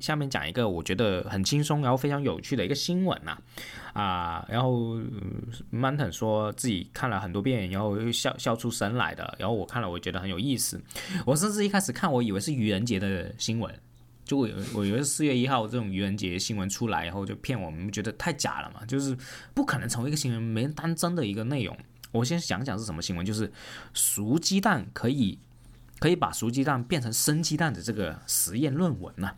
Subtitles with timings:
[0.00, 3.36] 下面讲一个我觉得很轻松，然后非常有趣的一个新闻呐，
[3.92, 4.96] 啊，然后
[5.72, 10.80] Mountain 说自己看了很多遍，然后又笑笑出声来的，然后我看了，我觉得很有意思。
[11.26, 13.74] 我甚至一开始看，我以为是愚人节的新闻，
[14.24, 19.16] 就我我以为四月一号这种愚人节新闻出来，然后就骗我们，觉得太假了嘛，就是
[19.54, 21.76] 不可能成为一个新闻没人当真的一个内容。
[22.12, 23.52] 我先想讲是什么新闻，就是
[23.92, 25.38] 熟鸡蛋可以。
[25.98, 29.32] 可以把熟鸡蛋变成生鸡蛋的这个实验论文呢？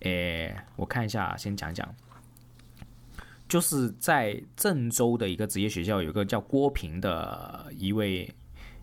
[0.00, 1.88] 诶，我看一下，先讲讲，
[3.48, 8.32] 就是在郑州的一个职业学校，有个叫郭平的一位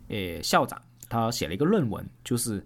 [0.08, 2.64] 诶校长，他写了一个论文，就是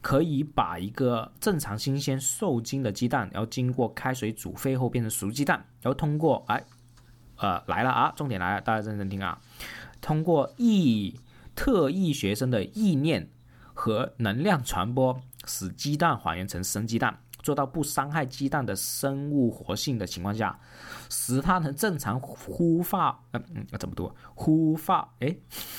[0.00, 6.64] 可以把一个正常新鲜受精的鸡蛋，然后经过开水煮沸后变成熟鸡蛋，然后通过哎
[7.36, 9.40] 呃来了啊，重点来了，大家认真听啊，
[10.00, 11.18] 通过意。
[11.56, 13.28] 特异学生的意念
[13.74, 20.58] 和能量传播，使鸡蛋还原成生鸡蛋，做到不伤害鸡蛋的生物活性的情况下，
[21.08, 24.12] 使它能正常孵化，嗯嗯，怎么读？
[24.36, 25.08] 孵化？
[25.20, 25.36] 哎，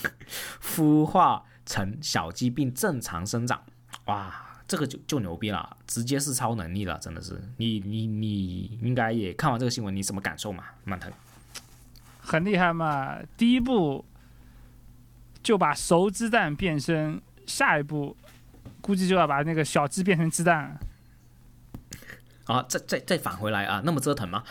[0.61, 3.61] 孵化成小鸡并正常生长。
[4.05, 4.33] 哇，
[4.67, 7.41] 这个就就牛逼了，直接是超能力了，真的是。
[7.57, 10.63] 你你你应该也看完这个新闻，你什么感受嘛？
[10.83, 11.11] 曼腾，
[12.19, 14.05] 很厉害嘛，第一步。
[15.43, 18.15] 就把熟鸡蛋变身，下一步
[18.79, 20.79] 估计就要把那个小鸡变成鸡蛋。
[22.45, 24.43] 啊，再再再返回来啊，那么折腾吗？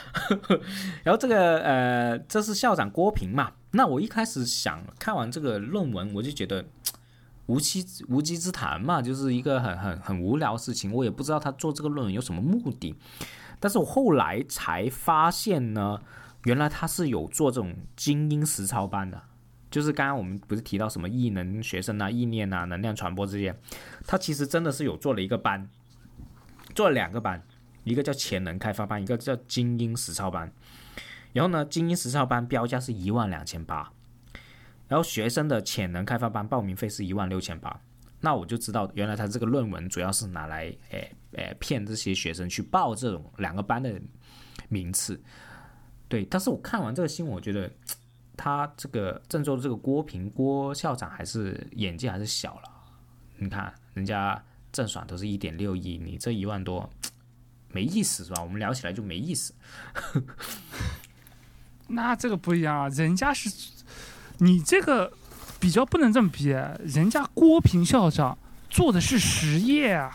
[1.04, 3.52] 然后这个呃，这是校长郭平嘛？
[3.72, 6.64] 那我一开始想看完这个论文，我就觉得
[7.46, 10.92] 无稽无稽之谈嘛，就是一个很很很无聊的事情。
[10.92, 12.94] 我也不知道他做这个论文有什么目的。
[13.58, 16.00] 但是我后来才发现呢，
[16.44, 19.20] 原来他是有做这种精英实操班的。
[19.70, 23.54] 就是刚刚我们不是提到什么异能学生啊、意念啊、能量传播这些，
[24.04, 25.68] 他其实真的是有做了一个班，
[26.74, 27.40] 做了两个班，
[27.84, 30.52] 一个叫潜能开发班，一个叫精英实操班。
[31.32, 33.92] 然后呢，精英实操班标价是一万两千八，
[34.88, 37.80] 然后学生的潜能开发班报名费是一万六千八。
[38.20, 44.00] 那我就知道，原来他这个论文主要是拿来诶诶骗这些学生去报这种两个班的
[44.68, 45.20] 名次。
[46.08, 47.70] 对，但是我看完这个新闻，我觉得。
[48.42, 52.70] 他这个郑州的这个郭平郭校长还是眼界还是小了，
[53.36, 54.42] 你看人家
[54.72, 56.88] 郑爽都是一点六亿，你这一万多
[57.72, 58.42] 没意思是吧？
[58.42, 59.54] 我们聊起来就没意思。
[61.88, 63.50] 那这个不一样啊，人家是，
[64.38, 65.12] 你这个
[65.58, 68.38] 比较不能这么比，人家郭平校长
[68.68, 70.10] 做的是实业啊。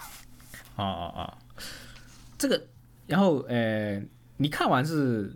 [0.75, 1.37] 啊啊啊，
[2.37, 2.65] 这个，
[3.07, 4.01] 然后呃，
[4.37, 5.35] 你看完是？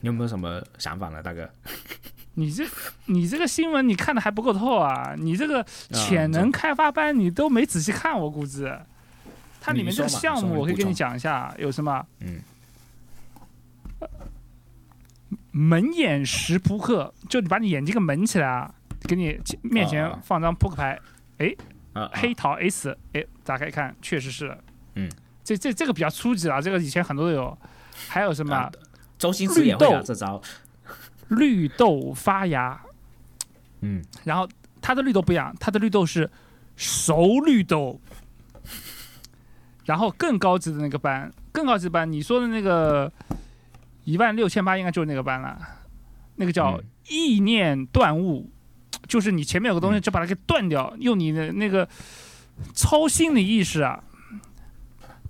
[0.00, 1.48] 你有没有什么想法呢，大哥？
[2.36, 2.62] 你这
[3.06, 5.14] 你这个新闻你看的还不够透啊！
[5.16, 8.70] 你这个潜能开发班你都没仔细看，我估计
[9.64, 12.06] 它里面这个项目我可以跟你讲一下，有什么？
[12.20, 12.38] 嗯，
[15.52, 18.74] 门眼识扑克，就你把你眼睛给蒙起来啊，
[19.08, 21.00] 给你面前放张扑克牌，
[21.38, 21.54] 哎，
[22.12, 24.54] 黑桃 S，哎，打开看，确实是，
[24.96, 25.10] 嗯，
[25.42, 27.56] 这这这个比较初级了，这个以前很多都有，
[28.06, 28.70] 还有什么？
[29.16, 30.42] 周星驰也会啊，这招。
[31.28, 32.78] 绿豆发芽，
[33.80, 34.46] 嗯，然后
[34.82, 36.30] 它的绿豆不一样，它的绿豆是
[36.76, 37.98] 熟绿豆。
[39.84, 43.10] 然后更高级的那个班，更高级班，你说的那个
[44.04, 45.58] 一万六千八应该就是那个班了，
[46.36, 48.50] 那个叫意念断物，
[49.06, 51.88] 就是你前面有个东西，就把它给断掉，用你的那个
[52.72, 54.02] 超心理意识啊，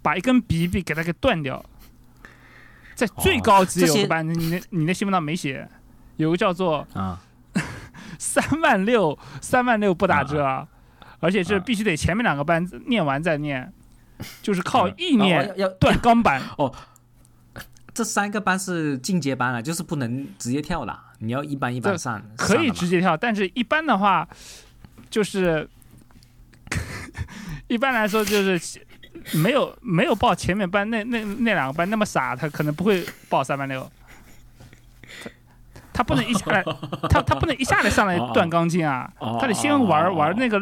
[0.03, 1.65] 把一根笔笔给它给断掉。
[2.95, 5.69] 在最高级有个班，你那你那新闻上没写，
[6.17, 7.21] 有个叫做啊。
[8.19, 10.67] 三万六三万六不打折，
[11.21, 13.73] 而且是必须得前面两个班念完再念，
[14.43, 16.75] 就是靠意念要断钢板 哦。
[17.93, 22.23] 这三个班是进阶班了，就是不能直接跳的，你要一班一班上。
[22.37, 24.29] 可以直接跳，但是一般的话，
[25.09, 25.69] 就是
[27.69, 28.81] 一般来说就是。
[29.33, 33.91] 没有没有报前面班那那那两个班那么傻，他可能不会报三班六。
[35.95, 36.63] 他不能一下来，
[37.09, 40.61] 他他不能一下子上来断钢筋啊，他得先玩玩那个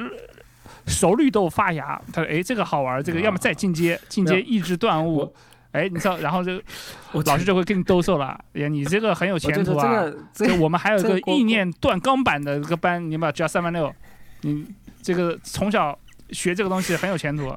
[0.86, 2.00] 熟绿豆发芽。
[2.12, 5.32] 他说：“哎，这个好玩，这个要么再进阶，进阶抑制断物。”
[5.72, 6.60] 哎，你知道，然后就
[7.24, 8.38] 老师就会跟你兜售了。
[8.52, 10.04] 哎，你这个很有前途啊！
[10.30, 13.90] 这个我们还有个意念断钢板的一个班，你把只要三万六，
[14.42, 14.66] 你
[15.00, 15.98] 这个从小
[16.28, 17.50] 学这个东西很有前途。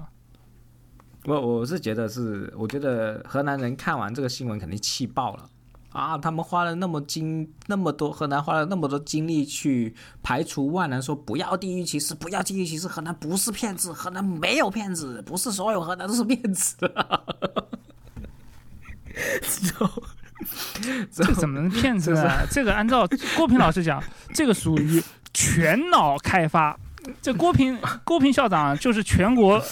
[1.26, 5.50] 我我是觉得是，我觉得河南人看完这个新闻肯定气爆了
[5.96, 16.76] 啊，他们花了那么精那么多，河南花了那么多精力去排除万难，说不要地域歧视，不要地域歧视，河南不是骗子，河南没有骗子，不是所有河南都是骗子。
[21.14, 22.30] 这个怎么能骗子呢？
[22.52, 23.08] 这个按照
[23.38, 24.04] 郭平老师讲，
[24.34, 25.02] 这个属于
[25.34, 26.78] 全脑开发。
[27.22, 29.64] 这郭平郭平校长就是全国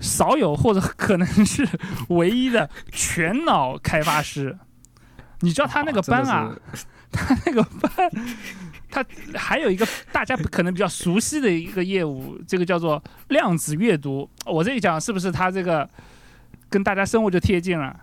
[0.00, 1.68] 少有或者可能是
[2.08, 4.58] 唯一的全脑开发师。
[5.40, 6.54] 你知道他那个班啊，
[7.12, 8.10] 他那个班，
[8.90, 9.04] 他
[9.34, 14.28] 还有一个大家可能比较熟悉的一个业务，这个叫做量子阅读。
[14.46, 15.88] 我这一讲是不是他这个
[16.68, 18.00] 跟大家生活就贴近了？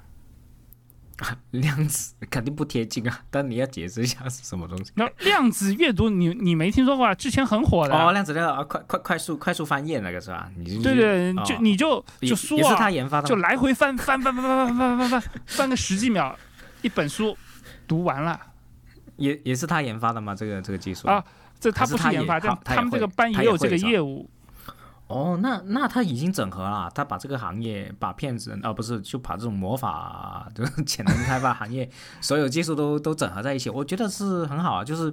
[1.49, 4.91] 量子肯定不贴近啊，但你要解释一下是什么东西。
[4.93, 7.15] 那量子阅读，你你没听说过啊？
[7.15, 10.47] 之前很火的哦，量子阅读啊，快快快速快速翻页那个是吧？
[10.55, 16.37] 你对对，就你就就书啊，也是他研发的，就来回翻翻翻翻翻翻翻翻翻翻个十几秒，
[16.81, 17.37] 一本书
[17.87, 18.39] 读完了。
[19.17, 20.35] 也也是他研发的吗？
[20.35, 21.23] 这个这个技术啊，
[21.59, 24.29] 这他不是研发，但他们这个班也有这个业务。
[25.07, 31.89] 哦，那那他已经整合了，他把这个行业，把骗子，啊不是就把这种魔法就是潜能开发行业，
[32.21, 34.83] 所有技术都都整合在一起，我觉得是很好啊。
[34.83, 35.11] 就是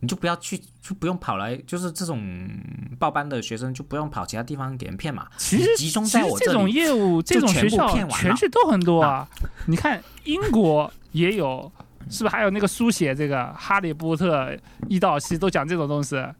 [0.00, 2.50] 你就不要去，就不用跑来，就是这种
[2.98, 5.28] 报班的学生就不用跑其他地方给人骗嘛。
[5.36, 9.28] 其实集中在我这种业务，这种学校全是都很多啊。
[9.66, 11.70] 你看英国也有，
[12.08, 14.50] 是不是还有那个书写这个《哈利波特》
[14.88, 16.16] 一到七都讲这种东西？
[16.16, 16.34] 哦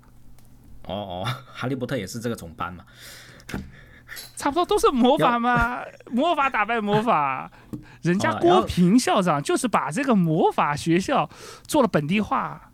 [0.86, 2.84] 哦，哈利波特也是这个总班嘛，
[4.36, 5.80] 差不多都是魔法嘛，
[6.12, 7.50] 魔法打败魔法。
[8.02, 11.28] 人家郭平校长就是把这个魔法学校
[11.66, 12.70] 做了本地化。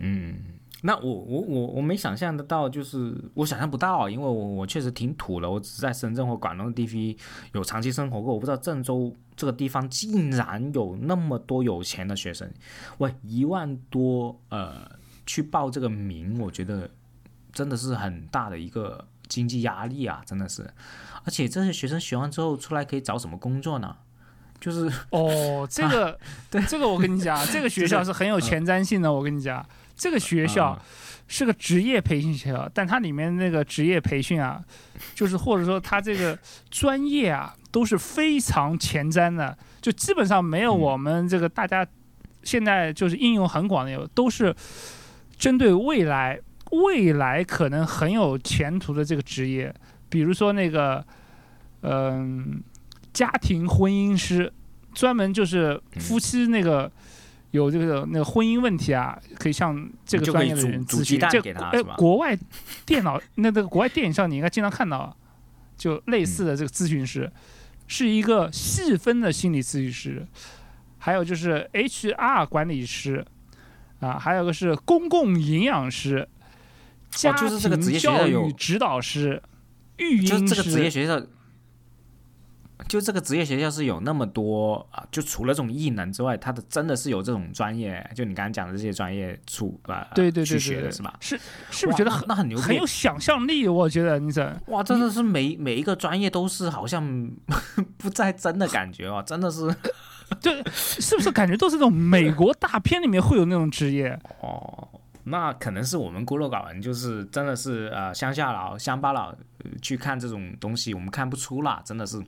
[0.00, 0.34] 嗯，
[0.82, 7.16] 那我我我我没想象得到，就是我想象不到，因为我我确实挺土的，我只在深圳或广东的地区
[7.52, 12.48] 有长期生活过，我不知道郑州这个地方竟然有那么多有钱的学生。
[12.98, 14.90] 喂，一万多呃
[15.26, 16.88] 去报这个名，我觉得。
[17.54, 20.62] 真的是很大的一个经济压力啊，真的是，
[21.22, 23.94] 而且这些学生学完之后出来可以找什么工作呢？
[24.58, 26.18] 就是 哦，这个
[26.50, 29.12] 对这个我跟你讲，这个学校是很有前瞻性的。
[29.12, 29.62] 我跟你讲，
[29.94, 30.80] 这个学校
[31.28, 34.64] 是个职业培训学校，但它里面那个职业培训啊，
[35.14, 36.38] 就是或者说它这个
[36.70, 41.84] 专业啊都是非常前瞻的，就基本上没有我们这个大家
[42.44, 44.54] 现在就是应用很广的，都是
[45.36, 46.38] 针对未来。
[46.72, 49.74] 未来可能很有前途的这个职业，
[50.08, 51.04] 比如说那个，
[51.82, 52.62] 嗯，
[53.12, 54.50] 家庭婚姻师，
[54.94, 56.90] 专门就是夫妻那个
[57.50, 61.20] 有这个那个婚姻问题啊，可以向这个专业的人咨询。
[61.28, 62.34] 这哎，国外
[62.86, 65.14] 电脑那那个国外电影上你应该经常看到，
[65.76, 67.30] 就类似的这个咨询师，
[67.86, 70.26] 是一个细分的心理咨询师，
[70.98, 73.24] 还有就是 HR 管理师，
[74.00, 76.28] 啊，还有个是公共营养师。
[77.10, 79.42] 家庭教育指导师、
[79.98, 81.20] 育婴师，就这个职业学校，
[82.88, 85.06] 就这个职业学校是有那么多啊！
[85.10, 91.14] 就除了这种异能之外，他的真的是有这种专业，就你刚刚讲的这些专业出啊，对对对去学的是吧？
[91.20, 91.38] 是
[91.70, 93.66] 是不是觉得很那很牛，很有想象力？
[93.68, 97.30] 我觉得你这哇，真的是每每一个专业都是好像
[97.96, 99.74] 不在真的感觉哦，真的是，
[100.40, 104.88] 就，是不是感觉都是那种美国大片里面会有那种职业哦？
[105.24, 109.32] 那可能是我们孤陋寡闻，就是真的是呃乡下佬、乡巴佬
[109.80, 112.22] 去看这种东西，我们看不出啦，真的是，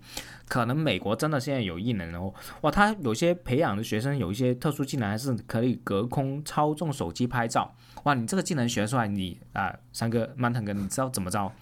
[0.49, 7.75] 可能美国真的现在有异能，哦哇，他有些培养的学生有一些特殊技能，还是可以隔空操纵手机拍照，
[8.05, 11.53] 哇，你这个技能学出来，你啊三哥、曼腾哥，你知道怎么着？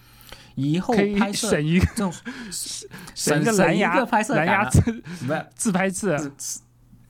[0.55, 2.13] 以后拍摄省一个这种
[3.15, 5.03] 省一个蓝牙拍摄蓝牙自
[5.55, 6.33] 自拍字。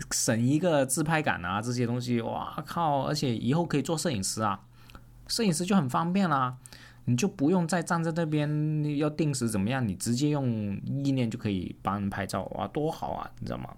[0.10, 3.05] 省一个自拍杆啊，这些东西，哇靠！
[3.05, 4.60] 而且以后可以做摄影师啊，
[5.27, 6.58] 摄影师就很方便啦，
[7.05, 10.48] 你就不用再站在那边要定时怎么样，你直接用
[10.86, 13.74] 意念就可以帮人拍照，哇，多好啊，你知道吗？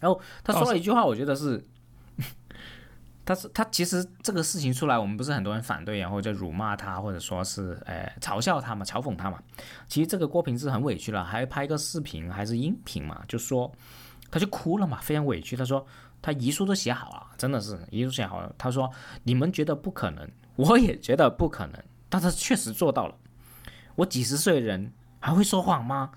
[0.00, 1.64] 然后他说了一句话，我觉得是，
[3.24, 9.40] 他是他其实这个事情出来，我们不是很多人反对，然后就辱骂他，或者说是哎嘲笑他嘛，嘲讽他嘛。
[9.86, 13.72] 其实这个郭平是很委屈了，还拍个视频还是音频嘛，就说。
[14.34, 15.54] 他就哭了嘛，非常委屈。
[15.54, 15.86] 他说
[16.22, 18.50] 他遗书都写好了，真的是遗书写好了。
[18.56, 18.90] 他说
[19.24, 21.78] 你们觉得不可能，我也觉得不可能，
[22.12, 23.14] 但他确实做到了。
[23.94, 26.12] 我几十岁的人还会说谎吗？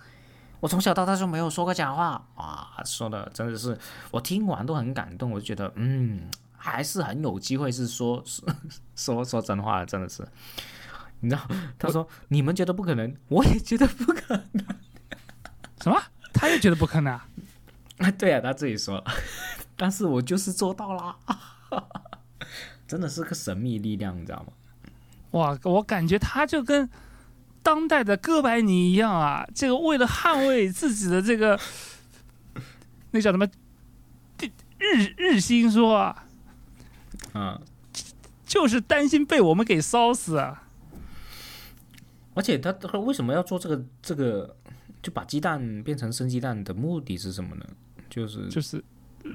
[0.59, 2.81] 我从小到大就没有说过假话啊！
[2.83, 3.77] 说的真的是，
[4.11, 5.31] 我听完都很感动。
[5.31, 8.21] 我就觉得，嗯，还是很有机会是说
[8.95, 10.27] 说说真话的，真的是。
[11.21, 11.47] 你知道，
[11.79, 14.65] 他说你们觉得不可能，我也觉得不可能。
[15.81, 15.97] 什么？
[16.33, 17.13] 他也觉得不可能？
[17.13, 19.01] 啊， 对啊，他自己说，
[19.77, 21.15] 但是我就是做到啦，
[22.85, 24.53] 真的是个神秘力量，你知道吗？
[25.35, 26.89] 哇，我感觉他就跟
[27.61, 31.59] 当代的哥白尼一样啊，这个为了捍卫自己的这个
[33.11, 33.45] 那叫什么
[34.37, 36.25] 地日日心说啊，
[37.33, 37.59] 嗯，
[38.45, 40.63] 就是担心被我们给烧死啊。
[42.33, 44.55] 而且他他为什么要做这个这个，
[45.01, 47.65] 就把鸡蛋变成生鸡蛋的目的是什么呢？
[48.09, 48.83] 就是就是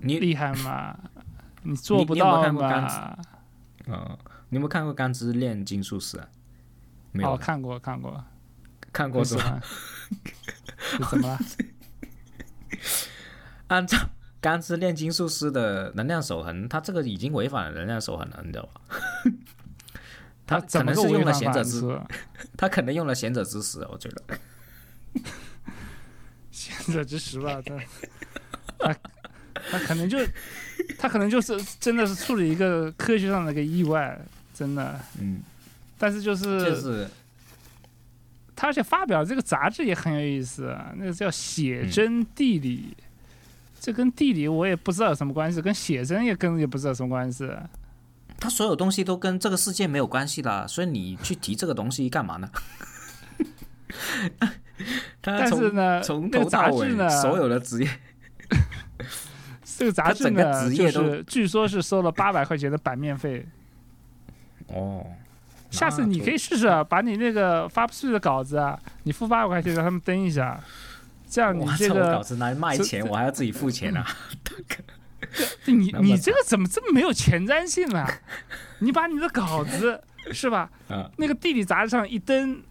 [0.02, 0.99] 你厉害嘛，
[1.62, 3.19] 你做不到看过钢嘛？
[3.87, 4.19] 呃，
[4.50, 6.28] 你有没有看过《钢之炼金术师》啊？
[7.12, 8.25] 没有哦，看过看过，
[8.92, 9.61] 看过 是吧？
[11.11, 11.38] 怎么了？
[13.69, 13.97] 按照
[14.40, 18.80] 《钢之炼金术师》的能量守恒，他这个已经违反了能量守恒了，你知道吧？
[20.47, 22.04] 他可能是用了贤者之，则？
[22.57, 24.38] 他可能用了贤者之石，我觉得。
[26.50, 27.78] 贤者之石吧，他
[28.78, 28.97] 他
[29.71, 30.19] 他可能就
[30.99, 34.21] 他可能就是真的是处理一个科学上的一个意外，
[34.61, 35.00] 真的。
[35.19, 35.40] 嗯，
[35.97, 37.09] 但是就是就是
[38.55, 42.95] 他而且发表这个杂志也很有意思，啊，那个叫写真地理，
[43.81, 47.50] 这跟地理我也不知道有什么关系，跟写真也跟也不知道什么关系。
[48.38, 52.50] 他所有东西都跟这个世界没有关系的，所以你去提这个东西干嘛呢？
[55.23, 57.90] 他但是从呢，从头到尾杂志呢，所有的职业，
[59.64, 63.47] 这个杂志他整个呢，职业都就是据说是收了八百块钱的版面费。
[64.74, 65.06] 哦，
[65.70, 70.60] 下次你可以试试啊，把你那个发不出去的稿子啊，你付八百块钱让他们登一下，
[71.28, 74.06] 这样你，这个稿子拿来卖钱，我还要自己付钱啊！
[75.66, 78.06] 你 你这个怎么这么没有前瞻性呢、
[78.78, 80.70] 你把你的稿子是吧？
[80.88, 82.62] 嗯 那个地理杂志上一登，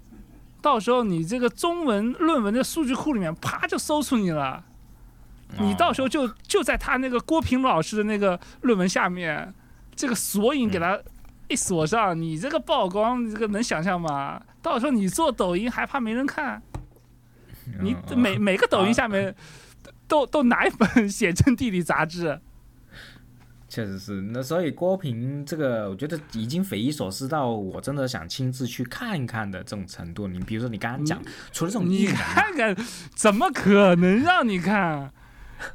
[0.62, 4.64] 到时候你这个中文论文的数据库里面，啪就搜出你了。
[5.58, 9.52] 你到时候就就在他那个郭平老师的那个论文下面，
[9.96, 11.00] 这个索引给他
[11.50, 14.42] 一锁上，你这个曝光，你这个能想象吗？
[14.62, 16.62] 到时候你做抖音还怕没人看？
[17.82, 19.36] 你嗯每每个抖音下面
[20.08, 22.40] 都都拿一本写真地理杂志。
[23.68, 30.28] 确实是，那所以郭平这个，我觉得已经匪夷所思到我真的想亲自去看一看的这种程度。
[30.28, 32.76] 你比如说你刚刚讲，除了这种你看看，
[33.14, 35.12] 怎么可能让你看？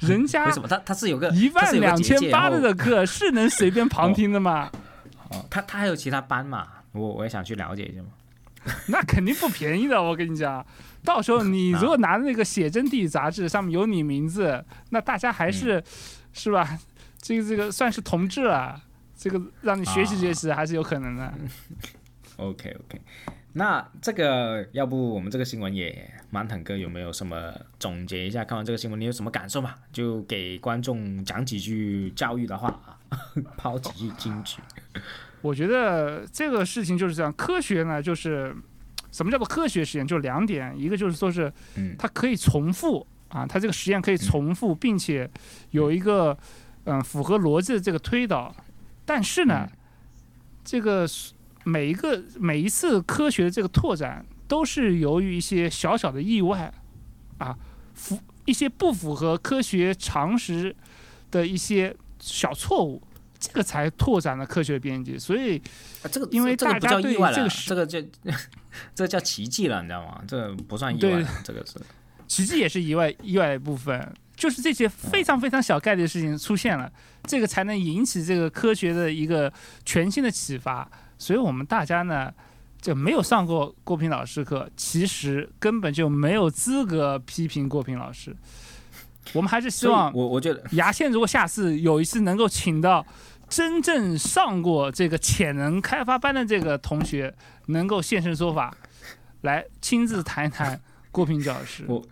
[0.00, 4.70] 人家 为什么他他是有个一万两千八的课是能随便旁听的吗？
[4.72, 4.78] 哦，
[5.50, 6.68] 他他还有其他班嘛？
[6.92, 8.08] 我我也想去了解一下嘛。
[8.88, 10.64] 那肯定不便宜的，我跟你讲。
[11.04, 15.82] 到时候你如果拿那个写真地理杂志上面有你名字，那大家还是、
[16.32, 16.78] 是吧？
[17.18, 18.82] 这个这个算是同志了，
[19.14, 21.34] 这个让你学习学习还是有可能的。
[22.36, 23.00] OK OK，
[23.52, 28.42] 那这个要不我们这个新闻也蛮腾哥有没有什么总结一下？
[28.44, 29.74] 看完这个新闻你有什么感受嘛？
[29.92, 32.93] 就给观众讲几句教育的话啊，
[33.56, 34.60] 抛几句金句。
[35.42, 38.54] 我觉得这个事情就是这样，科学呢，就是
[39.12, 40.06] 什么叫做科学实验？
[40.06, 45.30] 就两点，一个就是说是嗯它可以重复啊，它这个实验可以重复，并且
[45.70, 46.36] 有一个
[46.84, 48.54] 嗯符合逻辑的这个推导。
[49.04, 49.68] 但是呢，
[50.64, 51.06] 这个
[51.64, 56.72] 每一个每一次科学的这个拓展，都是由于一些小小的意外
[57.36, 57.54] 啊，
[57.92, 60.74] 符一些不符合科学常识
[61.30, 63.02] 的一些小错误。
[63.36, 65.58] 这个才拓展了科学的边界，所以
[66.02, 67.68] 啊、这个因为这个不大家对叫意外了，这个是
[68.94, 70.22] 这个叫奇迹了，你知道吗？
[70.26, 71.74] 这个不算意外，这个是
[72.26, 76.90] 奇迹也是意外意外的部分，就是这些非常非常小概率的事情出现了，
[77.24, 79.52] 这个才能引起这个科学的一个
[79.84, 80.90] 全新的启发。
[81.18, 82.32] 所以我们大家呢，
[82.80, 88.34] 就没有上过郭平老师课，其实根本就没有资格批评郭平老师。
[89.32, 93.04] 我们还是希望我我觉得牙线如果下次有一次能够请到
[93.48, 97.34] 真正上过这个潜能开发班的这个同学，
[97.66, 98.76] 能够现身说法，
[99.42, 101.84] 来亲自谈一谈郭平教师。
[101.88, 102.02] 我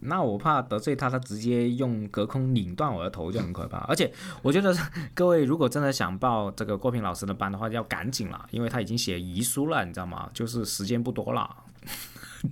[0.00, 3.78] 那我怕得罪他，他直接用隔空拧断我的头就很可怕。
[3.88, 4.76] 而且我觉得
[5.14, 10.28] 各位如果真的想报这个郭平老师的班的话，要赶紧了，因为他已经写遗书了，你知道吗？
[10.34, 11.48] 就是时间不多了。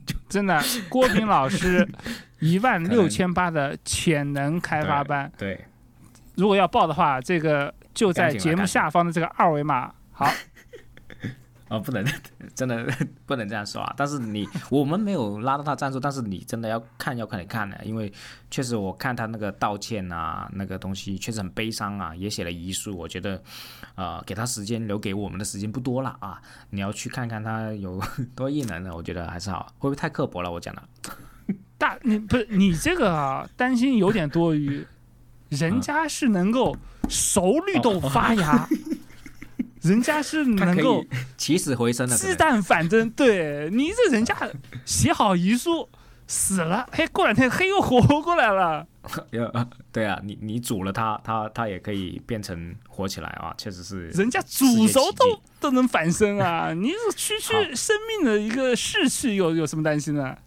[0.28, 1.87] 真的，郭平老师
[2.40, 5.64] 一万六千八的潜能开发班，对，
[6.37, 9.92] 如果要报的话，这个就在节目下方的这个二维码。
[10.11, 10.30] 好，
[11.73, 12.05] 哦，不能，
[12.55, 12.87] 真的
[13.25, 13.95] 不能这样说啊！
[13.97, 18.12] 但是你我们没有拉到他赞助，但是你真的要看，要看你看的，因为
[18.50, 22.95] 确实我看他那个道歉啊，那个东西确实很悲伤啊，也写了遗书。
[22.95, 23.43] 我觉得，
[23.95, 26.38] 呃，给他时间，留给我们的时间不多了啊！
[26.69, 27.99] 你要去看看他有
[28.37, 29.73] 多异能的，我觉得还是好。
[29.79, 30.52] 会不会太刻薄了？
[30.52, 30.83] 我讲的？
[31.79, 34.87] 大你不是你这个啊，担心有点多余。
[35.49, 36.76] 人家是能够
[37.09, 38.69] 熟绿豆发芽，
[39.83, 41.05] 人家是能够
[41.37, 43.11] 起死回生的，鸡蛋反正。
[43.11, 44.37] 对你这人家
[44.85, 45.89] 写好遗书
[46.27, 48.87] 死了，嘿，过两天嘿又活过来了。
[49.33, 54.07] 呃，对啊，你你煮了它，它它也可以变成活起来啊，确实是。
[54.11, 56.73] 人家煮熟都都能反生啊！
[56.73, 60.39] 你是区区生命的一个逝去，有有什么担心的？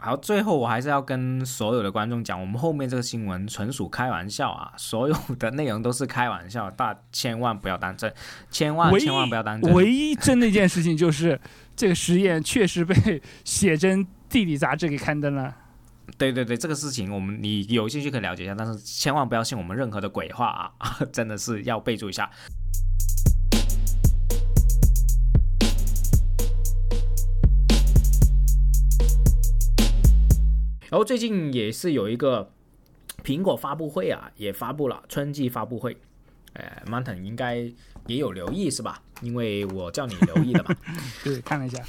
[0.00, 8.12] 好，最后我还是要跟所有的观众讲，我们后面这个新闻纯属开玩笑啊，所有的内容都是开玩笑，大千万不要当真，
[8.48, 9.74] 千万千万不要当真。
[9.74, 11.40] 唯一真的一件事情就是，
[11.74, 15.52] 这个实验确实被写真地理杂志给刊登了。
[16.16, 22.30] 对对对，这个事情我们你有兴趣可以了解一下，但是千万不要信我们任何的鬼话啊， 真的是要备注一下。
[30.90, 32.50] 然后最近也是有一个
[33.22, 35.96] 苹果发布会啊，也发布了春季发布会。
[36.54, 37.56] 呃，Mountain 应该
[38.06, 39.02] 也有留意是吧？
[39.20, 40.74] 因为我叫你留意的嘛。
[41.22, 41.82] 对，看了一下，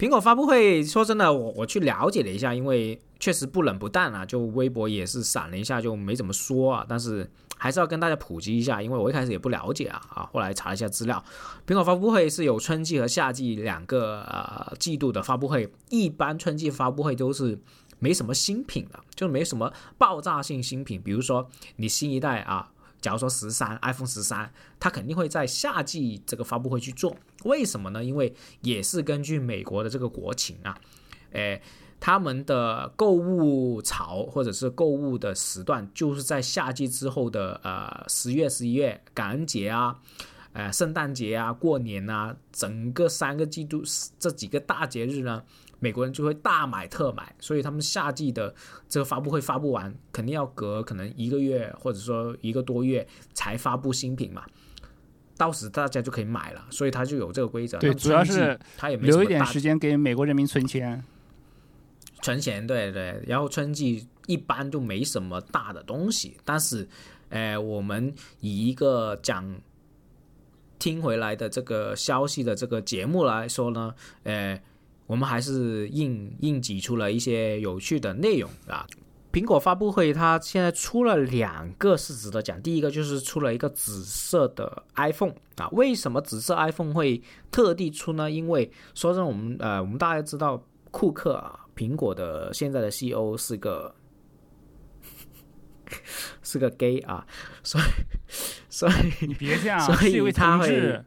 [0.00, 6.86] 苹果发布会，说真的，我我去了解了一下，因为确实不冷不淡啊，就微博也是闪了一下，就没怎么说啊。
[6.88, 11.22] 但是还是要跟大家普及一下，因为我一开始也不了解啊啊，后来查了一下资料，
[11.66, 17.58] 苹果发布会是有春季和夏季两个呃季度的发布会，一般春季发布会都是。
[18.02, 27.14] 没什么新品的，就没什么爆炸性新品，比如说你新一代啊，假如说十三 iPhone 十三，它肯定会在夏季这个发布会去做。
[27.44, 28.02] 为什么呢？
[28.02, 30.78] 因为也是根据美国的这个国情啊，
[31.32, 31.60] 诶，
[31.98, 39.98] 他们的购物潮或者是购物的时段，就是在夏季之后的呃十月、十一月，感恩节啊。
[40.52, 43.84] 呃，圣诞节啊，过年啊，整个三个季度
[44.18, 45.40] 这几个大节日呢，
[45.78, 48.52] 美国人就会大买特买，所以他们夏季的
[48.88, 54.44] 这个发布会发布完，肯定要隔可能一个月或者说一个多月才发布新品嘛。
[55.40, 57.78] 到时大家就可以买了，所以他就有这个规则。
[57.78, 61.02] 对主要是他也没留一点时间给美国人民存钱。
[62.20, 63.18] 存钱，对对。
[63.26, 66.86] 然后春季一般就没什么大的东西，但是，
[67.30, 69.58] 呃，我们以一个讲
[70.78, 74.60] 听回来的这个消息的这个节目来说呢，呃，
[75.06, 78.86] 我们还是硬硬挤出了一些有趣的内容啊。
[79.32, 82.60] 苹果发布会，它现在出了两个是值得讲。
[82.62, 88.30] 第一个就是出了一个紫色的 iPhone 啊，为什么紫色 iPhone 会特地出呢？
[88.30, 93.94] 因为说真的，我们呃，我们大家知道库克啊，苹果的现在的 CEO 是个
[96.42, 97.26] 是个 gay 啊，
[97.62, 97.84] 所以
[98.68, 101.00] 所以你别这样，所以他会。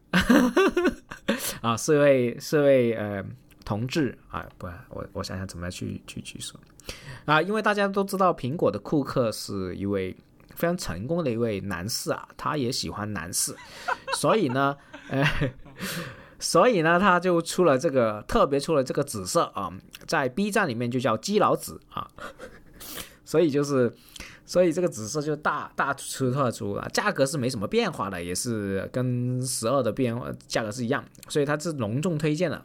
[1.62, 3.24] 啊，是位是位呃
[3.66, 6.60] 同志啊，不，我我想想怎么去去去说
[7.26, 10.16] 啊，因为大家都知道苹果的库克是一位
[10.56, 13.56] 非常成功的一位男士啊，他也喜欢男士，
[14.16, 14.76] 所以呢，
[15.10, 15.24] 呃，
[16.40, 19.72] 所以呢，他就出了这个特别出了这个紫色啊，
[20.08, 22.08] 在 B 站里面就叫基佬紫啊，
[23.26, 23.94] 所以就是。
[24.46, 30.14] 所以这个紫色就大大出特出啊，价格是没什么变化的，也是跟十二的变
[30.48, 32.64] 价格是一样，所以它是隆重推荐的。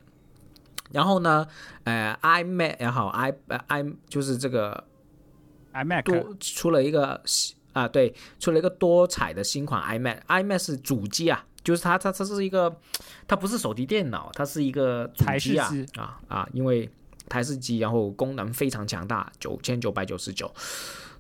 [0.93, 1.47] 然后呢，
[1.85, 4.85] 呃，iMac 也好，i 呃 i 就是这个
[5.73, 7.21] iMac 多出了一个
[7.73, 12.75] 啊，对，出了一个多彩的新款 iMac，iMac 是主机啊，就是它它它是一个，
[13.27, 16.91] 它不是手提电脑，它是一个主台式机啊机啊啊，因为
[17.29, 20.51] 台式机，然后功能非常强大，九千九百九十九。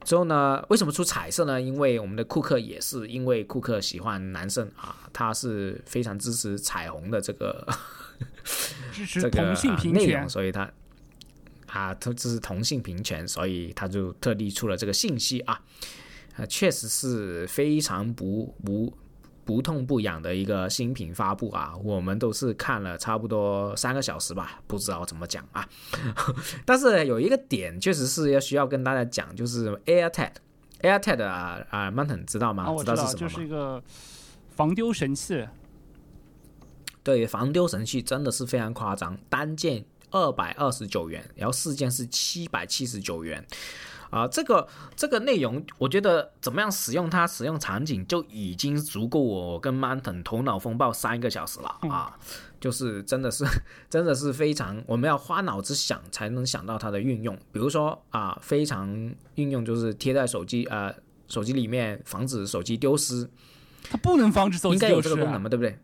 [0.04, 1.60] 之后呢，为什么出彩色呢？
[1.60, 7.66] 因为我们的库克也是，因为库克喜欢男生啊，他是非常支持彩虹的这个
[8.92, 10.62] 支持这个同性呃内平权容，，所以他
[11.66, 15.60] 啊，他这是同性平权，所以他就特地出了这个信息啊，
[16.36, 18.92] 呃，确实是非常不不
[19.44, 25.68] 不痛不痒的一个新品发布啊，我们都是看了差不多三个小时吧，不知道怎么讲啊，
[26.64, 30.32] 但是有一个点确实是要需要跟大家讲，就是 AirTag。
[30.80, 32.62] AirTag 啊啊，Mountain 知道吗？
[32.62, 33.34] 啊，我道知道，是什么吗？
[33.34, 33.82] 就是一个
[34.54, 35.44] 防丢神器。
[37.08, 43.42] 对，防丢神器真的是非常夸张，单件二百二十九元，然后四件是七百七十九元。
[44.10, 52.14] 啊、这个这个内容，我觉得怎么样使用它，使用场景就已经足够我跟 Mountain 头脑风暴三个小时了啊！
[52.60, 53.46] 就是真的是
[53.88, 57.34] 真的是非常，我们要花脑子想才能想到它的运用。
[57.52, 60.94] 比如说啊，非常运用就是贴在手机呃
[61.26, 63.28] 手机里面，防止手机丢失，
[63.90, 65.78] 它不能防止手机丢失啊该有这个功能，嘛，对不对？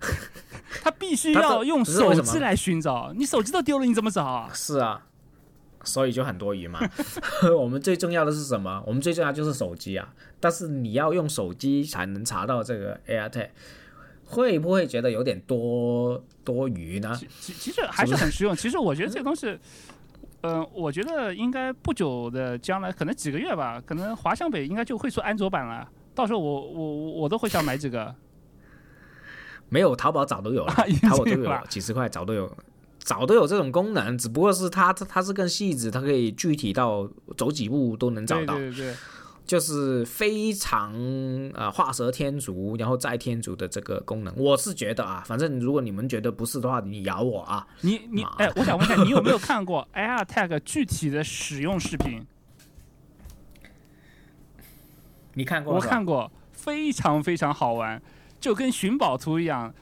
[0.82, 3.12] 它必须要用手机来寻找。
[3.14, 4.50] 你手机都丢了，你怎么找啊？
[4.54, 5.06] 是啊，
[5.82, 6.80] 所以就很多余嘛。
[7.58, 8.82] 我们最重要的是什么？
[8.86, 10.14] 我们最重要就是手机啊。
[10.40, 13.48] 但是你要用手机才能查到这个 AirTag，
[14.24, 17.18] 会不会觉得有点多多余呢？
[17.40, 18.54] 其其实还是很实用。
[18.54, 19.58] 其实我觉得这个东西，
[20.42, 25.88] 嗯、我觉得应该不久的将来，可能几个月吧，可能华强北应该就会出安卓版了。
[26.14, 28.14] 到时候我我我我都会想买几个。
[29.68, 30.74] 没有，淘宝早都有了，
[31.08, 32.50] 淘宝都有几十块早都有，
[32.98, 38.96] 早都有这种功能，只不过是它它它是更细致，它可以具体到走几步都能找到，对对对对，
[39.46, 40.92] 就是非常
[41.54, 52.26] 呃画蛇添足，然后再添足的这个功能，我是觉得啊，反正如果你们觉得不是的话，你咬我啊，你你哎，我想问一下，你有没有看过 AirTag 具体的使用视频？
[55.34, 58.02] 你看过我看过，非常非常好玩，
[58.40, 59.72] 就跟寻宝图一样。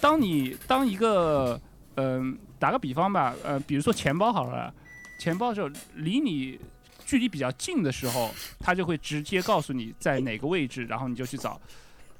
[0.00, 1.60] 当你当一个
[1.96, 4.72] 嗯、打个比方吧，呃，比如说钱包好了，
[5.18, 6.60] 钱包就离你
[7.06, 8.30] 距离比较近的时候，
[8.60, 11.58] 它就会直接告诉你在哪个位置，然后你就去找。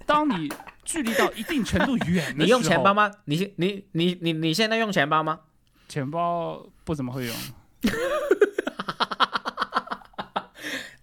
[0.06, 0.50] 当你
[0.84, 3.10] 距离到一定程度远的时候，你用钱包吗？
[3.26, 5.40] 你你你你你现在用钱包吗？
[5.88, 7.36] 钱包不怎么会用。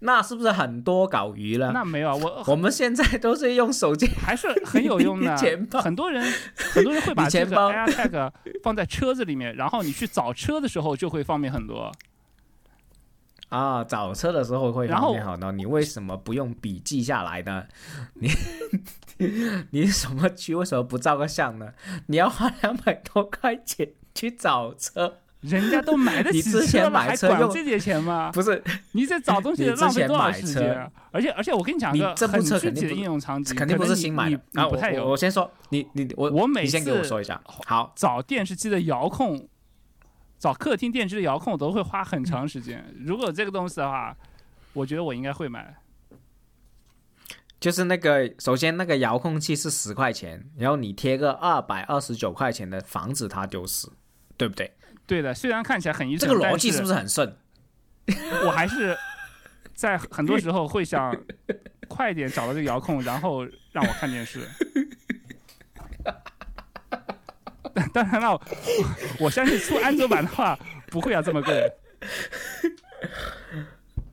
[0.06, 1.72] 那是不是很多搞鱼了？
[1.72, 5.66] 那没有啊，我 我们现在都是用手机， 还是很有用的 钱。
[5.68, 6.22] 包很多人
[6.56, 11.92] 很多人会把这个你钱包 AirTag 放在车子里面，然后你去找车的时候就会方便很多。
[13.50, 15.52] 啊，找车的时候会方便好多。
[15.52, 17.66] 你为什么不用笔记下来呢？
[18.16, 18.30] 你
[19.70, 21.74] 你什么区为什么不照个相呢？
[22.08, 28.32] 你要花两百多块钱去找车，人家都买得 起车了，还买车用管这点钱吗？
[28.34, 28.64] 不是？
[28.94, 30.90] 你在找东西浪费多少时间啊？
[31.12, 34.68] 而且而且我跟你讲你个很具体的应用场景，肯定不是新买的啊！
[34.68, 35.18] 不太有我。
[35.18, 37.42] 先说，你你我我每你先给我次说一下。
[37.46, 39.48] 好，找电视机的遥控，
[40.40, 42.94] 找客厅电视的遥控，我都会花很长时间。
[43.06, 44.16] 如果有这个东西的话，
[44.74, 45.76] 我觉得我应该会买。
[47.60, 53.88] 就是那个，首先那个遥控器是十块钱，然后你贴个二百二十九块钱的，防止它丢失，
[54.36, 54.74] 对不对？
[55.06, 57.36] 对的，虽然看起来很一这阵，但个逻辑是不是很顺？
[58.46, 58.98] 我还是
[59.74, 61.16] 在很多时候会想
[61.88, 64.48] 快点找到这个遥控，然后让我看电视。
[67.74, 68.40] 但当然了，我
[69.22, 71.72] 我相信出安卓版的话不会要这么贵。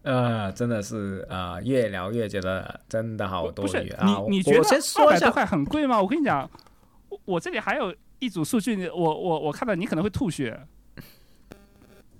[0.03, 4.07] 呃，真的是呃，越聊越觉得真的好多余啊！
[4.29, 4.61] 你你觉得
[4.99, 6.01] 二百多块很贵吗？
[6.01, 6.51] 我跟你讲，
[7.11, 10.67] 我我这里还有一组数据，我我我看到你可能会吐血。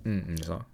[0.03, 0.65] 嗯，你说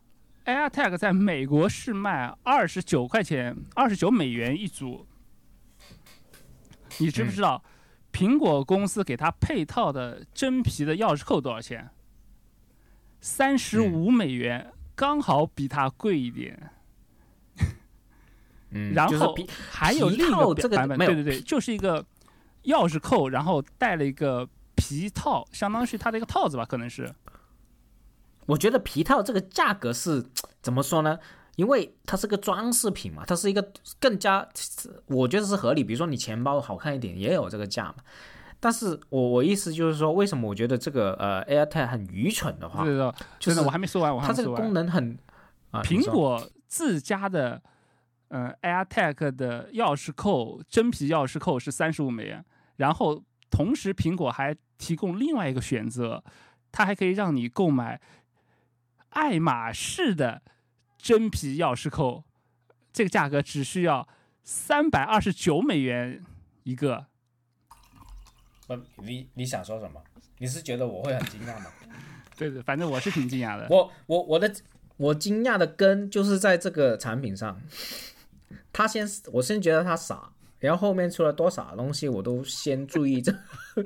[0.45, 5.05] AirTag 在美国是卖二十九块钱，二十九美元一组。
[6.99, 7.63] 你知不知道，
[8.11, 11.89] 苹果公司给它配套的真皮的钥匙扣多少钱？
[13.19, 16.71] 三十五美元，刚好比它贵一点。
[18.69, 19.35] 嗯，然后
[19.69, 22.03] 还有另一个版本，对对对，就是一个
[22.63, 27.13] 钥匙扣，然后带了一个皮套，相当于是它的一个套子吧，可能是。
[28.45, 30.23] 我觉得皮套这个价格是
[30.63, 31.19] 怎么说呢？
[31.57, 34.47] 因为它是个装饰品嘛，它是一个更加，
[35.07, 35.83] 我觉得是合理。
[35.83, 37.95] 比如说你钱包好看一点，也有这个价嘛。
[38.59, 42.85] 但是我我意思就是说，为什么我觉得这个呃 AirTag 很愚蠢的话，
[43.39, 44.63] 就是我还没说完，我还它这个没说完。
[44.63, 45.17] 功能很
[45.71, 47.61] 啊，苹果自家的
[48.29, 52.43] 呃 AirTag 的钥匙扣，真皮钥匙扣是三十五美元，
[52.77, 56.23] 然后同时苹果还提供另外一个选择，
[56.71, 58.01] 它还可以让你购买
[59.09, 60.41] 爱马仕的
[60.97, 62.23] 真皮钥匙扣，
[62.91, 64.07] 这个价格只需要
[64.43, 66.23] 三百二十九美元
[66.63, 67.07] 一个。
[68.67, 70.01] 不，你你想说什么？
[70.39, 71.71] 你是觉得我会很惊讶吗？
[72.37, 73.65] 对对，反正我是挺惊讶的。
[73.69, 74.53] 我我我的
[74.97, 77.59] 我惊讶的根就是在这个产品上，
[78.71, 83.33] 他先我先觉得他傻，然后后面出了多少东西，我都先注意这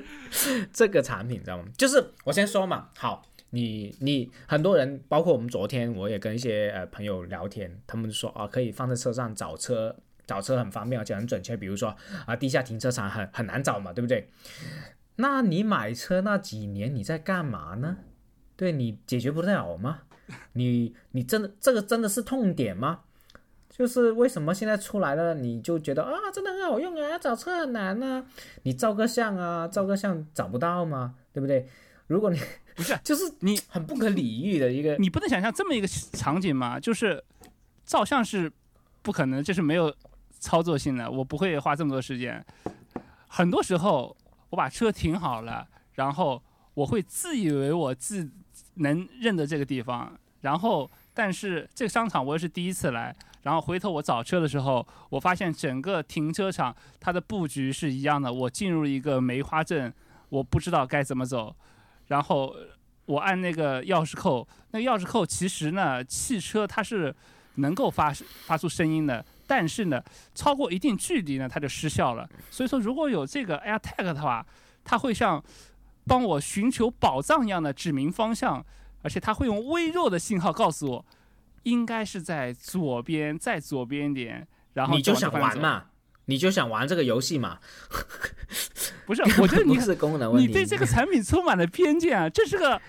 [0.72, 1.66] 这个产品，知道吗？
[1.78, 9.96] 就是我先说嘛，好，你你很多人，包括我们昨天我也跟一些呃朋友聊天，他们说啊，可以放在车上找车。
[10.28, 11.58] 找车很方便，而且很准确。
[11.58, 11.94] 比如说
[12.26, 14.30] 啊，地下停车场很很难找嘛，对不对？
[15.18, 17.98] 那你买车那几年你在干嘛呢？
[18.56, 20.04] 对你解决不了吗？
[20.54, 23.02] 你你真的这个真的是痛点吗？
[23.72, 28.24] 就是为什么现在出来了，你就觉得啊，真的很好用啊，找车很难啊，
[28.64, 31.16] 你照个相啊，照个相找不到吗？
[31.34, 31.68] 对不对？
[32.08, 32.40] 如果你
[32.76, 36.80] 不是就是你很不可理喻的一个，你不能想象这么一个场景吗？
[36.80, 37.24] 就是
[37.86, 38.52] 照相是
[39.02, 39.94] 不可能，这是没有
[40.40, 42.46] 操作性的，我不会花这么多时间。
[43.28, 44.16] 很多时候，
[44.50, 48.30] 我把车停好了，然后我会自以为我自
[48.76, 58.32] 能认得这个地方，然后但是这个商场我也是第一次来，然后回头我找车的时候，我发现整个停车场它的布局是一样的。
[58.32, 59.94] 我进入一个梅花镇，
[60.30, 61.54] 我不知道该怎么走，
[62.08, 62.56] 然后
[63.06, 67.14] 我按那个钥匙扣，那钥匙扣其实呢，汽车它是
[67.56, 68.14] 能够发
[68.46, 70.02] 发出声音的，但是呢，
[70.34, 72.30] 超过一定距离呢，它就失效了。
[72.50, 74.46] 所以说，如果有这个 AirTag 的话，
[74.86, 75.44] 它会像
[76.08, 78.66] 帮我寻求宝藏一样的指明方向。
[79.02, 81.06] 而且它会用微弱的信号告诉我，
[81.64, 84.48] 应该是在左边，再左边一点。
[84.74, 85.86] 然后你就想玩嘛？
[86.26, 87.60] 你就想玩这个游戏嘛？
[89.06, 92.30] 不是，我觉得 你是功能问题，你对这个产品充满了偏见啊！
[92.30, 92.80] 这是个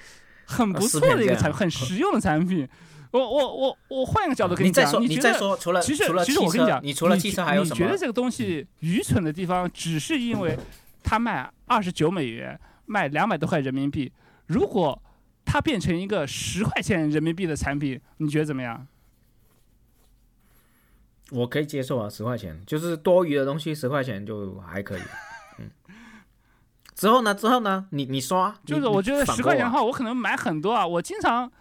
[0.45, 2.69] 很不错的一个产，很实用的产品。
[3.11, 7.75] 我我我我换一个角度跟你讲，你再说，除了其实其实我跟你讲，你除了汽车还有什么？
[7.75, 10.57] 你觉得这个东西愚蠢的地方，只是因为
[11.03, 14.13] 它卖二十九美元，卖两百多块人民币。
[14.47, 15.03] 如果
[15.53, 18.87] 它变成一个十块钱人民币的产品，你觉得怎么样？
[21.31, 25.03] 我可以接受啊，十块钱就是多余的东西，十块钱就还可以。
[25.61, 25.71] 嗯。
[26.95, 27.35] 之后呢？
[27.35, 27.87] 之后呢？
[27.91, 30.87] 你你说，就是我觉得十块钱的话，我可能买很多啊。
[30.87, 31.53] 我经常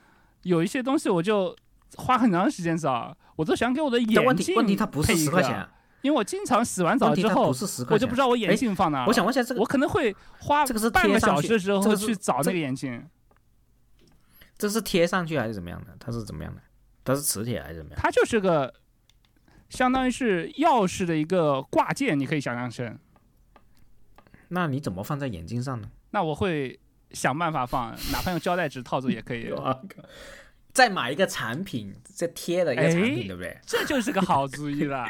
[0.44, 1.54] 有一些东西，我就
[1.98, 4.24] 花很长时间找，我都想给我的眼镜。
[4.24, 5.68] 问题问题它不是十块钱，
[6.02, 7.54] 因为我经常洗完澡之后，
[7.90, 9.06] 我就不知道我眼镜放哪。
[9.06, 13.06] 我想问一下这个，我可能会花半个小时的时候去找那个眼镜。
[14.62, 15.88] 这是贴上去还是怎么样的？
[16.00, 16.62] 它是怎么样的？
[17.04, 18.00] 它是磁铁还是怎么样？
[18.00, 18.72] 它就是个，
[19.70, 22.96] 相当于是钥匙的一个挂件，你可以想象成。
[24.50, 25.90] 那你怎么放在眼睛上呢？
[26.12, 29.52] 那我会想办法放，哪怕用胶带纸套住也可以。
[30.72, 33.60] 再买一个产品，再贴的一个产品，对不对？
[33.66, 35.08] 这就是个好主意了，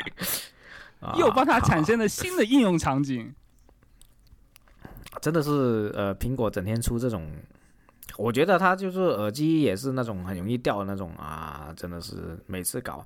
[1.19, 3.35] 又帮它产生了新的应用场景。
[5.21, 7.29] 真的是呃，苹果整天出这种。
[8.17, 13.05] 我觉得它就是耳机也是那种很容易掉的那种啊，真的是每次搞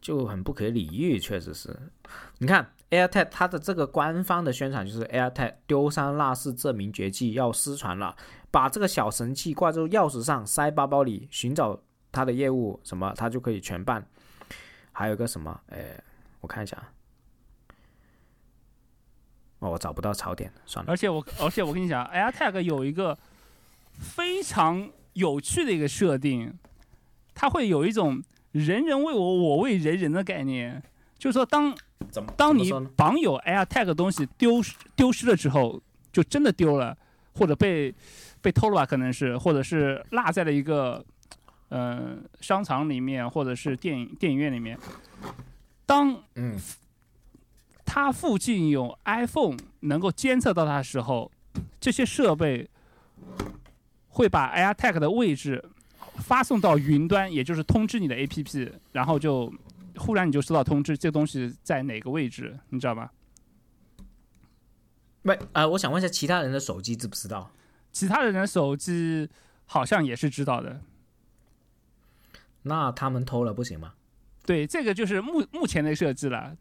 [0.00, 1.76] 就很不可理喻，确实是。
[2.38, 8.16] 你看 AirTag 它的这个官方的宣传就是 AirTag 丢三落四这名绝技要失传了，
[8.50, 11.78] 把这个小神器挂在钥匙上，塞包包里，寻找
[12.12, 14.06] 它的业务什么，它就可以全办。
[14.92, 16.00] 还有个什么，哎，
[16.40, 16.80] 我看一下，
[19.58, 20.92] 哦，我找不到槽点，算了。
[20.92, 23.18] 而且我，而且我跟你讲，AirTag 有一个。
[23.98, 26.56] 非常有趣的一个设定，
[27.34, 30.82] 它会有一种“人人为我，我为人人”的概念。
[31.18, 31.76] 就是说，当
[32.36, 34.62] 当你绑有 AirTag 东西丢
[34.94, 35.82] 丢失了之后，
[36.12, 36.96] 就真的丢了，
[37.34, 37.92] 或者被
[38.40, 38.86] 被偷了吧？
[38.86, 41.04] 可能是，或者是落在了一个
[41.70, 44.78] 呃商场里面，或者是电影电影院里面。
[45.84, 46.56] 当嗯，
[47.84, 51.32] 它附近有 iPhone 能够监测到它的时候，
[51.80, 52.68] 这些设备。
[54.18, 55.64] 会把 AirTag 的位置
[56.16, 59.52] 发送到云端，也就是通知你的 APP，然后就
[59.94, 63.08] 忽然你就收到通知，这个东西在哪个位置，你知道吗？
[65.22, 67.48] 喂，呃，我想问一下，其他人的手机知不知道？
[67.92, 69.28] 其他人的手机
[69.66, 70.80] 好像也是知道的。
[72.62, 73.94] 那他们偷了不行吗？
[74.44, 76.56] 对，这个就是目目前的设计了，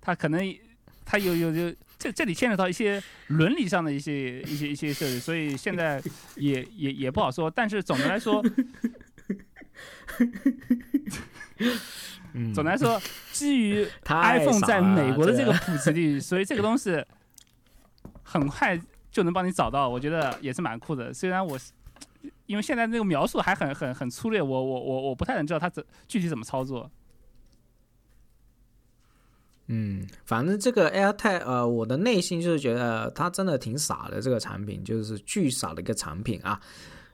[0.00, 0.52] 他可能。
[1.04, 6.02] 他有有有，这这里牵扯到一些伦理上的一些一些一些设置，所以现在
[6.34, 7.48] 也也也不好说。
[7.48, 8.42] 但是总的来说，
[12.52, 17.00] 总的来说，基于 iPhone 在美国的这个普及率，所以这个东西
[18.24, 18.76] 很快
[19.12, 21.14] 就能帮你找到，我觉得也是蛮酷的。
[21.14, 21.56] 虽然我
[22.46, 26.90] 因为现在那个描述还很很很粗略，我我我我不太能知道它怎具体怎么操作。
[29.74, 36.60] 嗯，反正这个 AirTag，呃，我的内心就是觉得它真的挺傻的，这个产品就是巨傻的一个产品啊。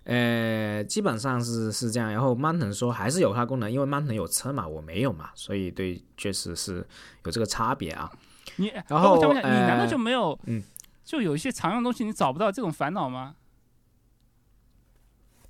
[0.02, 2.10] 呃，基本上是是这样。
[2.10, 6.84] 然后 Mountain 说还是有它功能，因为 Mountain 有车嘛，我没有嘛，所以对，确实是
[7.24, 8.10] 有这个差别啊。
[8.56, 10.36] 你然后我就问你难道就没有？
[10.46, 10.60] 嗯，
[11.04, 13.36] 就有一些常用东西你找不到这种烦恼吗？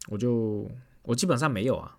[0.08, 0.70] 我就
[1.04, 1.96] 我基本上没有啊。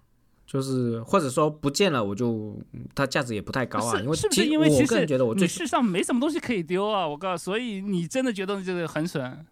[0.52, 2.60] 就是或者说不见了，我就
[2.96, 4.00] 它价值也不太高啊。
[4.00, 7.08] 因为是不是因为其实觉得我你世上没什么东西可以丢啊？
[7.08, 9.46] 我告诉，所以你真的觉得这个很损？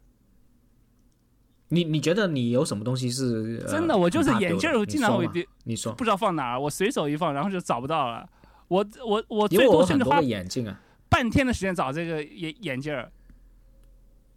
[1.67, 3.95] 你你觉得你有什么东西是真的？
[3.95, 5.45] 我就是眼镜，我经常会丢。
[5.65, 8.27] 你说不知道放哪儿，我随手一放，然后就找不到了。
[8.67, 13.11] 我我我最多甚至花眼镜啊，半天的时间找这个眼眼镜儿。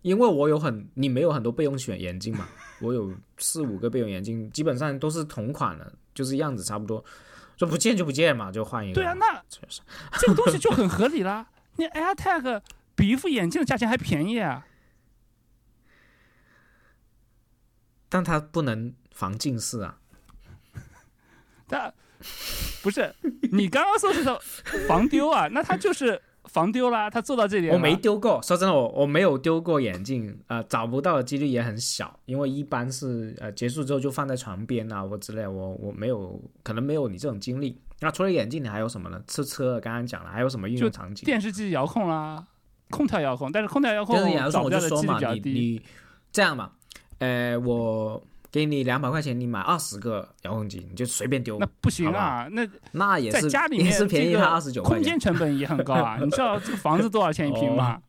[0.02, 2.48] 因为我有很，你没有很多备用选眼镜嘛？
[2.80, 5.92] 我有四五个备用眼镜，基本上都是同款的。
[6.12, 7.02] 就是样子差不多，
[7.56, 8.94] 说不见就不见嘛，就换一个。
[8.94, 9.42] 对啊，那
[10.18, 11.48] 这个东西就很合理啦。
[11.76, 12.60] 你 AirTag
[12.96, 14.66] 比一副眼镜的价钱还便宜啊，
[18.08, 19.98] 但它不能防近视啊。
[21.68, 21.94] 但
[22.82, 23.14] 不是
[23.52, 24.38] 你刚刚说是说
[24.88, 27.72] 防丢啊，那它就是防丢啦，他做到这点。
[27.72, 37.81] 我没丢过，说真的，我我没有丢过眼镜，呃，找不到的几率也很小，因为一般是呃结束之后就放在床边啊或之类，我我没有，可能没有你这种经历。
[38.00, 39.22] 那除了眼镜，你还有什么呢？
[39.26, 41.24] 吃车刚刚讲了，还有什么应用场景？
[41.26, 42.46] 电视机遥控啦，
[42.88, 45.40] 空调遥控，但是空调遥控电视遥控我就说嘛，你。
[45.53, 45.83] 你
[46.33, 46.70] 这样嘛，
[47.18, 55.20] 呃，我给你两百块钱，你买二十个遥控器，你就随便丢那，不行啊，那那也是在家里面 也是便宜这个他二十九块钱空间。
[55.20, 56.18] 成本也很高啊！
[56.22, 58.02] 你知道这个房子多少钱一平哦吗？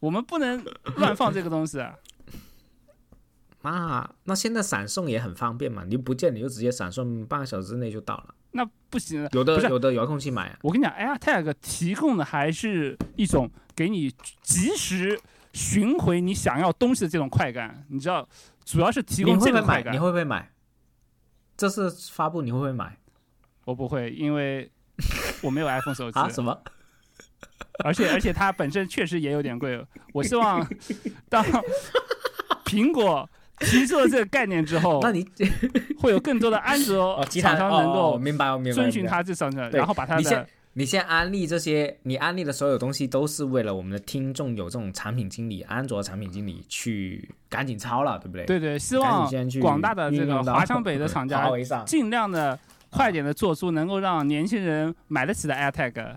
[0.00, 0.64] 我们不能
[0.96, 1.94] 乱放这个东西啊。
[3.62, 8.34] 那那现在闪送也很方便嘛，你不见你就直接闪送，半个小时之内就到了。
[8.50, 15.18] 那不行，有的有的遥控器买啊，我跟你讲，AirTag 提供的还是一种给你及时
[15.52, 17.86] 寻回你想要东西的这种快感。
[17.88, 18.28] 你知道，
[18.64, 19.38] 主要是提供？
[19.38, 19.98] 这个快感你。
[19.98, 20.50] 会不会买？
[21.56, 22.96] 这次发布你会不会买
[23.64, 24.70] 我不会，因为
[25.42, 26.28] 我没有 iPhone 手机，啊？
[26.28, 26.58] 什么？
[27.84, 29.84] 而且而且它本身确实也有点贵。
[30.12, 30.66] 我希望
[31.28, 31.44] 当
[32.64, 35.26] 苹果提出了这个概念之后，那你
[35.98, 48.46] 会有更多的安卓 厂商能够明白我明白，遵循它这上的，然后把它的你现在安利这些，你安利的所有东西都是为了我们的听众有这种产品经理、安卓产品经理去赶紧抄了，对不对？
[48.46, 49.30] 对对，希望
[49.60, 51.50] 广大的这个华强北的 厂家。
[51.84, 52.58] 尽量的
[52.88, 56.16] 快点的做出能够让年轻人买得起的 AirTag。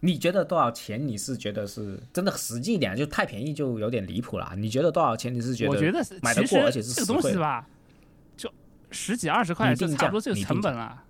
[0.00, 1.06] 你觉得多少钱？
[1.06, 4.52] 你是觉得是真的实际一点，就太便宜就有点离谱了。
[4.56, 5.32] 你觉得多少钱？
[5.32, 5.70] 你是觉得？
[5.70, 7.66] 我觉得是买得过而且是这个东实惠的西吧，
[8.36, 8.52] 就
[8.90, 11.04] 十几二十块就差不多这个成本了。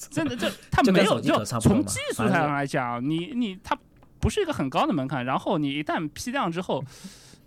[0.08, 3.76] 真的，这它就跟没有就从技术上来讲，你你它
[4.18, 6.82] 不是一个很高的门槛，然后你一旦批量之后，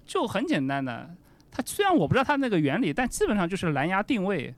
[0.05, 1.09] 就很简单的。
[1.51, 4.53] 它虽然我不知道它那个原理，但基本上就是蓝牙定位，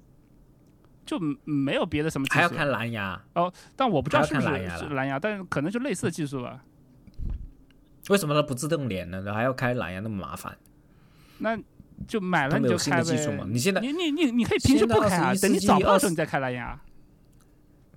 [1.05, 2.36] 就没有别的什么技术。
[2.36, 6.63] 还要看蓝牙哦，但我不知道还是不是蓝牙是蓝牙，但是可能就类似的技术吧。
[8.10, 9.34] 为什么它不自动连呢？
[9.34, 10.58] 还要开蓝牙那么麻烦？
[11.39, 11.58] 那
[12.08, 13.45] 就买了你就开呗新的技术嘛。
[13.49, 16.79] 你现在你你你你可以平时不开啊，现在21等你找不到的时候你再开蓝牙。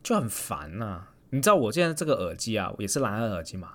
[0.02, 3.72] 就很烦呐、你知道我现在这个耳机啊，也是蓝牙耳机嘛，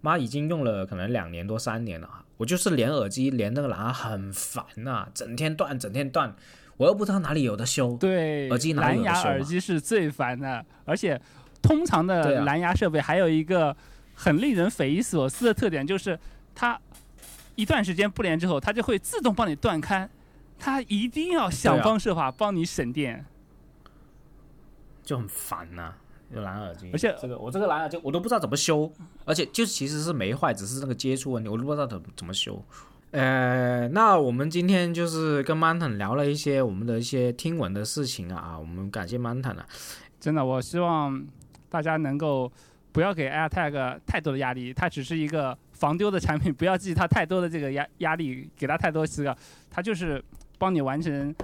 [0.00, 6.34] 妈已经用了可能两年多三年了，我就是连耳机连那个蓝牙很烦呐、整天断，整天断，
[6.76, 7.96] 我又不知道哪里有的修。
[7.98, 11.20] 对，耳机蓝牙耳机是最烦的，而且
[11.62, 13.76] 通常的蓝牙设备还有一个
[14.14, 16.18] 很令人匪夷所思的特点，就是
[16.54, 16.80] 它
[17.54, 20.08] 一段时间不连之后，它就会自动帮你断开，
[20.58, 23.24] 它一定要想方设法帮你省电。
[25.06, 25.94] 就很烦呐、
[26.34, 28.92] 有蓝牙耳机，而且这个我这个蓝牙耳机我都不知道怎么修，
[29.24, 32.62] 而且就其实是没坏，只是那个接触问题，我都不知道怎么怎么修。
[33.12, 39.64] 呃，那我们今天就是跟 Manton 聊了一些我们的一些听闻的事情啊，啊我们感谢 Manton 啊，
[40.18, 41.24] 真的，我希望
[41.70, 42.50] 大家能够
[42.90, 49.34] 不要给 AirTag 太多的压力，它只是一个防丢的产品，不要给它太多的这个压压力，给它太多这个，
[49.70, 50.22] 它就是
[50.58, 51.34] 帮你完成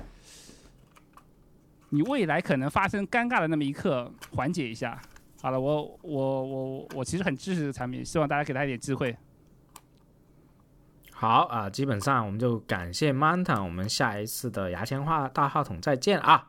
[1.94, 4.98] 你未来可能发生尴尬的那么一刻，缓解一下。
[5.42, 9.14] 好了，我我我我其实很支持这个产品，希望大家给他一点机会。
[11.10, 16.48] 好啊，基本上我们就感谢 Manta，我们下一次的牙签话大话筒再见啊。